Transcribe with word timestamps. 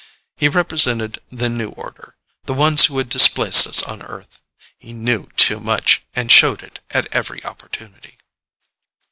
He 0.35 0.47
represented 0.49 1.19
the 1.29 1.47
new 1.47 1.69
order; 1.69 2.15
the 2.45 2.55
ones 2.55 2.85
who 2.85 2.97
had 2.97 3.07
displaced 3.07 3.67
us 3.67 3.83
on 3.83 4.01
Earth. 4.01 4.41
He 4.79 4.93
knew 4.93 5.27
too 5.37 5.59
much, 5.59 6.01
and 6.15 6.31
showed 6.31 6.63
it 6.63 6.79
at 6.89 7.05
every 7.11 7.45
opportunity. 7.45 8.17